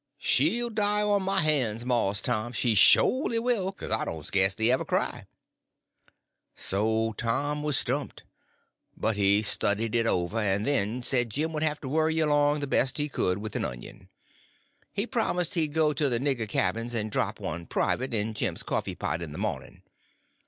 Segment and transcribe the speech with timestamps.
[0.17, 4.83] "She'll die on my han's, Mars Tom, she sholy will; kase I doan' skasely ever
[4.83, 5.27] cry."
[6.55, 8.23] So Tom was stumped.
[8.97, 12.65] But he studied it over, and then said Jim would have to worry along the
[12.65, 14.09] best he could with an onion.
[14.91, 18.63] He promised he would go to the nigger cabins and drop one, private, in Jim's
[18.63, 19.83] coffee pot, in the morning.